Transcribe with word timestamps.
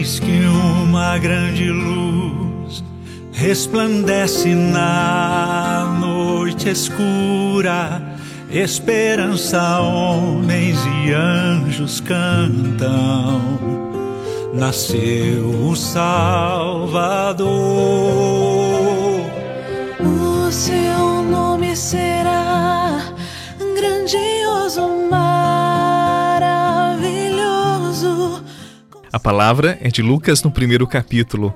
Que 0.00 0.46
uma 0.82 1.18
grande 1.18 1.68
luz 1.70 2.82
resplandece 3.34 4.54
na 4.54 5.98
noite 6.00 6.70
escura. 6.70 8.00
Esperança, 8.50 9.78
homens 9.80 10.78
e 11.04 11.12
anjos 11.12 12.00
cantam. 12.00 13.58
Nasceu 14.54 15.68
o 15.68 15.76
Salvador. 15.76 17.50
O 20.00 20.50
seu 20.50 21.22
nome 21.22 21.76
será 21.76 22.19
A 29.12 29.18
palavra 29.18 29.76
é 29.80 29.88
de 29.88 30.02
Lucas 30.02 30.42
no 30.42 30.52
primeiro 30.52 30.86
capítulo. 30.86 31.52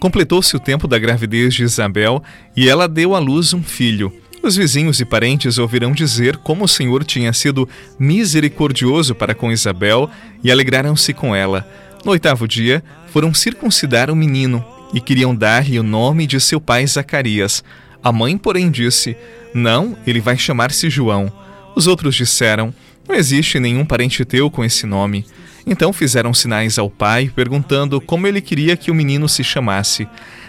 Completou-se 0.00 0.56
o 0.56 0.60
tempo 0.60 0.88
da 0.88 0.98
gravidez 0.98 1.54
de 1.54 1.62
Isabel 1.62 2.22
e 2.56 2.68
ela 2.68 2.88
deu 2.88 3.14
à 3.14 3.20
luz 3.20 3.54
um 3.54 3.62
filho. 3.62 4.12
Os 4.42 4.56
vizinhos 4.56 5.00
e 5.00 5.04
parentes 5.04 5.56
ouvirão 5.56 5.92
dizer 5.92 6.36
como 6.38 6.64
o 6.64 6.68
Senhor 6.68 7.04
tinha 7.04 7.32
sido 7.32 7.68
misericordioso 7.96 9.14
para 9.14 9.34
com 9.34 9.52
Isabel 9.52 10.10
e 10.42 10.50
alegraram-se 10.50 11.14
com 11.14 11.34
ela. 11.34 11.66
No 12.04 12.10
oitavo 12.10 12.46
dia, 12.46 12.82
foram 13.12 13.32
circuncidar 13.32 14.10
o 14.10 14.16
menino 14.16 14.64
e 14.92 15.00
queriam 15.00 15.34
dar-lhe 15.34 15.78
o 15.78 15.84
nome 15.84 16.26
de 16.26 16.40
seu 16.40 16.60
pai 16.60 16.86
Zacarias. 16.86 17.62
A 18.02 18.12
mãe, 18.12 18.36
porém, 18.36 18.70
disse: 18.70 19.16
Não, 19.54 19.96
ele 20.06 20.20
vai 20.20 20.36
chamar-se 20.36 20.90
João. 20.90 21.32
Os 21.74 21.86
outros 21.86 22.14
disseram: 22.14 22.74
Não 23.08 23.14
existe 23.14 23.58
nenhum 23.58 23.84
parente 23.84 24.24
teu 24.24 24.50
com 24.50 24.64
esse 24.64 24.86
nome. 24.86 25.24
Então 25.66 25.92
fizeram 25.92 26.32
sinais 26.32 26.78
ao 26.78 26.88
pai, 26.88 27.30
perguntando 27.34 28.00
como 28.00 28.26
ele 28.26 28.40
queria 28.40 28.76
que 28.76 28.90
o 28.90 28.94
menino 28.94 29.28
se 29.28 29.42
chamasse. 29.42 30.06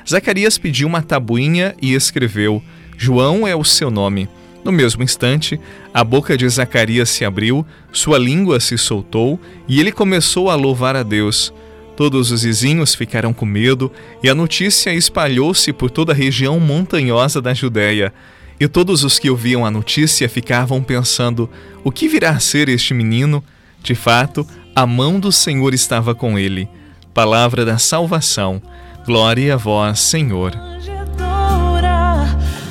Zacarias 0.07 0.57
pediu 0.57 0.87
uma 0.87 1.01
tabuinha 1.01 1.75
e 1.81 1.93
escreveu: 1.95 2.61
João 2.95 3.47
é 3.47 3.55
o 3.55 3.63
seu 3.63 3.89
nome. 3.89 4.29
No 4.63 4.71
mesmo 4.71 5.01
instante, 5.01 5.59
a 5.93 6.03
boca 6.03 6.37
de 6.37 6.47
Zacarias 6.47 7.09
se 7.09 7.23
abriu, 7.25 7.65
sua 7.91 8.17
língua 8.17 8.59
se 8.59 8.77
soltou 8.77 9.39
e 9.67 9.79
ele 9.79 9.91
começou 9.91 10.49
a 10.49 10.55
louvar 10.55 10.95
a 10.95 11.03
Deus. 11.03 11.53
Todos 11.95 12.31
os 12.31 12.43
vizinhos 12.43 12.93
ficaram 12.93 13.33
com 13.33 13.45
medo 13.45 13.91
e 14.21 14.29
a 14.29 14.35
notícia 14.35 14.93
espalhou-se 14.93 15.73
por 15.73 15.89
toda 15.89 16.11
a 16.11 16.15
região 16.15 16.59
montanhosa 16.59 17.41
da 17.41 17.53
Judéia. 17.53 18.13
E 18.59 18.67
todos 18.67 19.03
os 19.03 19.17
que 19.17 19.29
ouviam 19.29 19.65
a 19.65 19.71
notícia 19.71 20.29
ficavam 20.29 20.83
pensando: 20.83 21.49
o 21.83 21.91
que 21.91 22.07
virá 22.07 22.31
a 22.31 22.39
ser 22.39 22.69
este 22.69 22.93
menino? 22.93 23.43
De 23.87 23.95
fato, 23.95 24.45
a 24.75 24.85
mão 24.85 25.17
do 25.17 25.31
Senhor 25.31 25.73
estava 25.73 26.13
com 26.13 26.37
ele. 26.37 26.67
Palavra 27.13 27.63
da 27.63 27.77
salvação. 27.77 28.61
Glória 29.05 29.53
a 29.53 29.57
vós, 29.57 30.01
Senhor. 30.01 30.51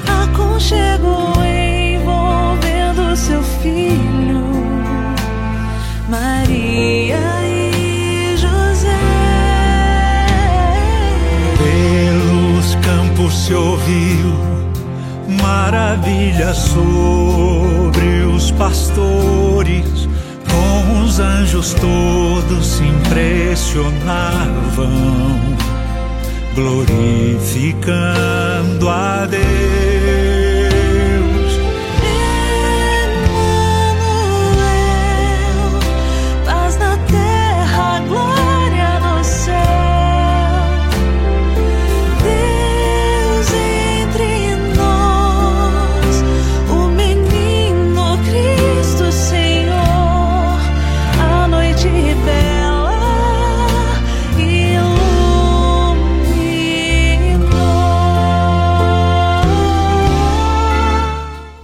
Aconchego 0.06 1.32
envolvendo 1.42 3.16
seu 3.16 3.42
filho, 3.42 4.44
Maria 6.06 7.16
e 7.46 8.36
José. 8.36 8.98
Pelos 11.56 12.74
campos 12.84 13.32
se 13.32 13.54
ouviu 13.54 14.36
maravilha 15.40 16.52
sobre 16.52 17.55
os 21.66 21.66
anjos 21.66 21.74
todos 21.74 22.66
se 22.66 22.84
impressionavam, 22.84 25.56
glorificando 26.54 28.88
a 28.88 29.26
Deus. 29.26 29.75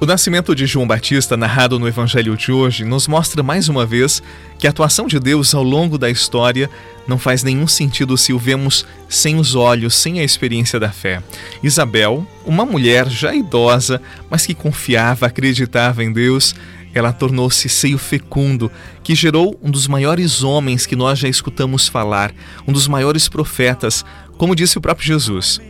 O 0.02 0.04
nascimento 0.04 0.52
de 0.52 0.66
João 0.66 0.84
Batista, 0.84 1.36
narrado 1.36 1.78
no 1.78 1.86
Evangelho 1.86 2.36
de 2.36 2.50
hoje, 2.50 2.84
nos 2.84 3.06
mostra 3.06 3.40
mais 3.40 3.68
uma 3.68 3.86
vez 3.86 4.20
que 4.58 4.66
a 4.66 4.70
atuação 4.70 5.06
de 5.06 5.20
Deus 5.20 5.54
ao 5.54 5.62
longo 5.62 5.96
da 5.96 6.10
história 6.10 6.68
não 7.06 7.20
faz 7.20 7.44
nenhum 7.44 7.68
sentido 7.68 8.18
se 8.18 8.32
o 8.32 8.38
vemos 8.38 8.84
sem 9.08 9.36
os 9.36 9.54
olhos, 9.54 9.94
sem 9.94 10.18
a 10.18 10.24
experiência 10.24 10.80
da 10.80 10.90
fé. 10.90 11.22
Isabel, 11.62 12.26
uma 12.44 12.66
mulher 12.66 13.08
já 13.08 13.32
idosa, 13.32 14.02
mas 14.28 14.44
que 14.44 14.54
confiava, 14.54 15.26
acreditava 15.26 16.02
em 16.02 16.12
Deus, 16.12 16.52
ela 16.92 17.12
tornou-se 17.12 17.68
seio 17.68 17.96
fecundo, 17.96 18.72
que 19.04 19.14
gerou 19.14 19.56
um 19.62 19.70
dos 19.70 19.86
maiores 19.86 20.42
homens 20.42 20.84
que 20.84 20.96
nós 20.96 21.16
já 21.16 21.28
escutamos 21.28 21.86
falar, 21.86 22.34
um 22.66 22.72
dos 22.72 22.88
maiores 22.88 23.28
profetas, 23.28 24.04
como 24.36 24.56
disse 24.56 24.76
o 24.76 24.80
próprio 24.80 25.06
Jesus. 25.06 25.60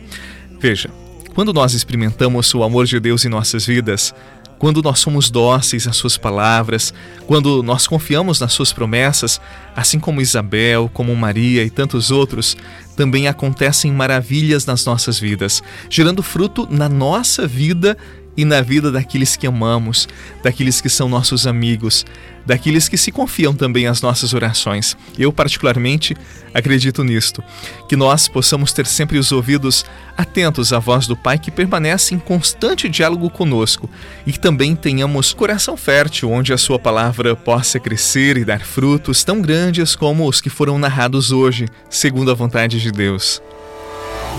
Veja, 0.59 0.89
quando 1.33 1.53
nós 1.53 1.73
experimentamos 1.73 2.53
o 2.53 2.63
amor 2.63 2.85
de 2.85 2.99
Deus 2.99 3.25
em 3.25 3.29
nossas 3.29 3.65
vidas, 3.65 4.13
quando 4.59 4.81
nós 4.81 4.99
somos 4.99 5.29
dóceis 5.29 5.87
às 5.87 5.97
suas 5.97 6.15
palavras, 6.15 6.93
quando 7.27 7.61
nós 7.61 7.85
confiamos 7.85 8.39
nas 8.39 8.53
suas 8.53 8.71
promessas, 8.71 9.41
assim 9.75 9.99
como 9.99 10.21
Isabel, 10.21 10.89
como 10.93 11.13
Maria 11.15 11.63
e 11.65 11.69
tantos 11.69 12.11
outros, 12.11 12.55
também 12.95 13.27
acontecem 13.27 13.91
maravilhas 13.91 14.65
nas 14.65 14.85
nossas 14.85 15.19
vidas, 15.19 15.61
gerando 15.89 16.23
fruto 16.23 16.67
na 16.71 16.87
nossa 16.87 17.45
vida 17.45 17.97
e 18.35 18.43
na 18.45 18.61
vida 18.61 18.91
daqueles 18.91 19.35
que 19.35 19.47
amamos, 19.47 20.07
daqueles 20.43 20.81
que 20.81 20.89
são 20.89 21.07
nossos 21.07 21.45
amigos, 21.45 22.05
daqueles 22.45 22.89
que 22.89 22.97
se 22.97 23.11
confiam 23.11 23.53
também 23.53 23.87
às 23.87 24.01
nossas 24.01 24.33
orações. 24.33 24.97
Eu, 25.17 25.31
particularmente, 25.31 26.15
acredito 26.53 27.03
nisto, 27.03 27.43
que 27.87 27.95
nós 27.95 28.27
possamos 28.27 28.73
ter 28.73 28.85
sempre 28.85 29.17
os 29.17 29.31
ouvidos 29.31 29.85
atentos 30.17 30.73
à 30.73 30.79
voz 30.79 31.07
do 31.07 31.15
Pai 31.15 31.37
que 31.37 31.51
permanece 31.51 32.13
em 32.13 32.19
constante 32.19 32.89
diálogo 32.89 33.29
conosco 33.29 33.89
e 34.25 34.31
que 34.31 34.39
também 34.39 34.75
tenhamos 34.75 35.33
coração 35.33 35.77
fértil 35.77 36.31
onde 36.31 36.53
a 36.53 36.57
Sua 36.57 36.77
palavra 36.77 37.35
possa 37.35 37.79
crescer 37.79 38.37
e 38.37 38.45
dar 38.45 38.61
frutos 38.61 39.23
tão 39.23 39.41
grandes 39.41 39.95
como 39.95 40.27
os 40.27 40.41
que 40.41 40.49
foram 40.49 40.77
narrados 40.77 41.31
hoje, 41.31 41.67
segundo 41.89 42.31
a 42.31 42.33
vontade 42.33 42.81
de 42.81 42.91
Deus. 42.91 43.41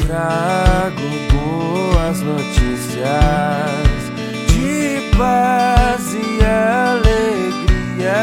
Trago 0.06 1.00
boas 1.30 2.20
notícias 2.20 3.73
paz 5.16 6.14
e 6.14 6.40
alegria. 6.44 8.16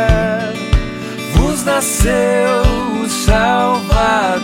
Vos 1.36 1.64
nasceu 1.64 2.62
o 3.02 3.10
Salvador, 3.10 4.42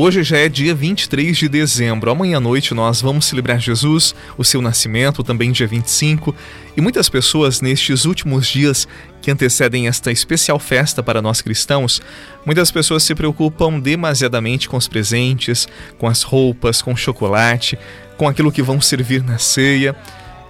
Hoje 0.00 0.22
já 0.22 0.36
é 0.36 0.48
dia 0.48 0.76
23 0.76 1.36
de 1.36 1.48
dezembro. 1.48 2.08
Amanhã 2.08 2.36
à 2.36 2.40
noite 2.40 2.72
nós 2.72 3.02
vamos 3.02 3.24
celebrar 3.24 3.58
Jesus, 3.58 4.14
o 4.36 4.44
seu 4.44 4.62
nascimento, 4.62 5.24
também 5.24 5.50
dia 5.50 5.66
25. 5.66 6.32
E 6.76 6.80
muitas 6.80 7.08
pessoas 7.08 7.60
nestes 7.60 8.04
últimos 8.04 8.46
dias 8.46 8.86
que 9.20 9.28
antecedem 9.28 9.88
esta 9.88 10.12
especial 10.12 10.60
festa 10.60 11.02
para 11.02 11.20
nós 11.20 11.40
cristãos, 11.40 12.00
muitas 12.46 12.70
pessoas 12.70 13.02
se 13.02 13.12
preocupam 13.12 13.80
demasiadamente 13.80 14.68
com 14.68 14.76
os 14.76 14.86
presentes, 14.86 15.66
com 15.98 16.06
as 16.06 16.22
roupas, 16.22 16.80
com 16.80 16.92
o 16.92 16.96
chocolate, 16.96 17.76
com 18.16 18.28
aquilo 18.28 18.52
que 18.52 18.62
vão 18.62 18.80
servir 18.80 19.24
na 19.24 19.38
ceia 19.38 19.96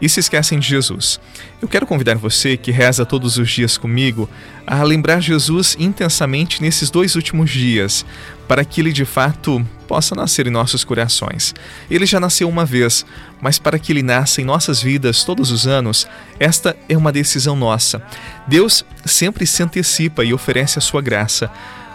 e 0.00 0.08
se 0.08 0.20
esquecem 0.20 0.58
de 0.58 0.68
Jesus. 0.68 1.20
Eu 1.60 1.68
quero 1.68 1.86
convidar 1.86 2.16
você 2.16 2.56
que 2.56 2.70
reza 2.70 3.04
todos 3.04 3.36
os 3.36 3.50
dias 3.50 3.76
comigo 3.76 4.28
a 4.66 4.82
lembrar 4.82 5.20
Jesus 5.20 5.76
intensamente 5.78 6.62
nesses 6.62 6.90
dois 6.90 7.16
últimos 7.16 7.50
dias, 7.50 8.04
para 8.46 8.64
que 8.64 8.80
ele 8.80 8.92
de 8.92 9.04
fato 9.04 9.64
possa 9.86 10.14
nascer 10.14 10.46
em 10.46 10.50
nossos 10.50 10.84
corações. 10.84 11.54
Ele 11.90 12.06
já 12.06 12.20
nasceu 12.20 12.48
uma 12.48 12.64
vez, 12.64 13.04
mas 13.40 13.58
para 13.58 13.78
que 13.78 13.90
ele 13.90 14.02
nasça 14.02 14.40
em 14.40 14.44
nossas 14.44 14.82
vidas 14.82 15.24
todos 15.24 15.50
os 15.50 15.66
anos, 15.66 16.06
esta 16.38 16.76
é 16.88 16.96
uma 16.96 17.10
decisão 17.10 17.56
nossa. 17.56 18.02
Deus 18.46 18.84
sempre 19.04 19.46
se 19.46 19.62
antecipa 19.62 20.24
e 20.24 20.34
oferece 20.34 20.78
a 20.78 20.82
sua 20.82 21.00
graça, 21.00 21.50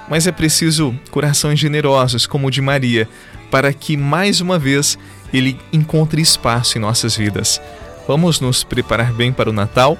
mas 0.09 0.27
é 0.27 0.31
preciso 0.31 0.93
corações 1.11 1.59
generosos 1.59 2.25
como 2.25 2.47
o 2.47 2.51
de 2.51 2.61
Maria, 2.61 3.07
para 3.49 3.71
que 3.71 3.95
mais 3.95 4.41
uma 4.41 4.59
vez 4.59 4.97
ele 5.31 5.59
encontre 5.71 6.21
espaço 6.21 6.77
em 6.77 6.81
nossas 6.81 7.15
vidas. 7.15 7.61
Vamos 8.07 8.39
nos 8.39 8.63
preparar 8.63 9.13
bem 9.13 9.31
para 9.31 9.49
o 9.49 9.53
Natal, 9.53 9.97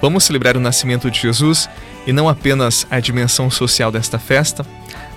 vamos 0.00 0.24
celebrar 0.24 0.56
o 0.56 0.60
nascimento 0.60 1.10
de 1.10 1.20
Jesus 1.20 1.68
e 2.06 2.12
não 2.12 2.28
apenas 2.28 2.86
a 2.90 2.98
dimensão 2.98 3.50
social 3.50 3.92
desta 3.92 4.18
festa. 4.18 4.64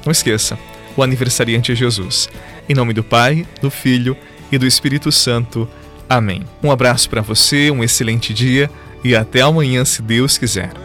Não 0.06 0.12
esqueça, 0.12 0.58
o 0.96 1.04
aniversariante 1.04 1.72
é 1.72 1.76
Jesus. 1.76 2.30
Em 2.68 2.74
nome 2.74 2.94
do 2.94 3.04
Pai, 3.04 3.46
do 3.62 3.70
Filho 3.70 4.18
e 4.52 4.58
do 4.58 4.68
Espírito 4.68 5.12
Santo. 5.12 5.68
Amém. 6.08 6.44
Um 6.62 6.72
abraço 6.72 7.10
para 7.10 7.22
você, 7.22 7.72
um 7.72 7.84
excelente 7.84 8.34
dia 8.34 8.70
e 9.04 9.16
até 9.16 9.42
amanhã, 9.42 9.84
se 9.86 10.02
Deus 10.02 10.38
quiser. 10.38 10.85